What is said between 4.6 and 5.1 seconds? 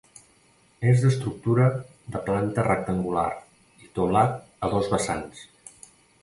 a dos